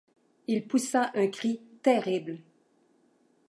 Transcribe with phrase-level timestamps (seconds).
[0.47, 2.39] Il poussa un cri terrible.